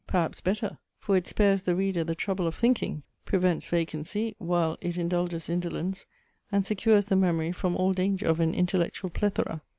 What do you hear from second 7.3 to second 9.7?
from all danger of an intellectual plethora.